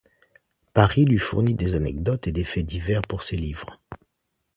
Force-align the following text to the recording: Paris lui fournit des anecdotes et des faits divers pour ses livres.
Paris 0.73 1.05
lui 1.05 1.19
fournit 1.19 1.53
des 1.53 1.75
anecdotes 1.75 2.25
et 2.25 2.31
des 2.31 2.43
faits 2.43 2.65
divers 2.65 3.03
pour 3.03 3.21
ses 3.21 3.37
livres. 3.37 3.79